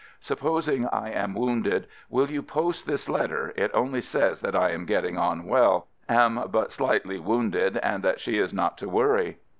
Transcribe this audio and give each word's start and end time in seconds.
Supposing 0.19 0.87
I 0.87 1.11
am 1.11 1.35
wounded, 1.35 1.85
will 2.09 2.31
you 2.31 2.41
post 2.41 2.87
this 2.87 3.07
letter— 3.07 3.53
it 3.55 3.69
only 3.71 4.01
says 4.01 4.41
that 4.41 4.55
I 4.55 4.71
am 4.71 4.87
getting 4.87 5.15
on 5.19 5.45
well— 5.45 5.89
am 6.25 6.47
but 6.49 6.73
slightly 6.73 7.19
wounded 7.19 7.77
and 7.83 8.01
that 8.01 8.19
she 8.19 8.39
is 8.39 8.51
not 8.51 8.79
to 8.79 8.89
worry." 8.89 9.37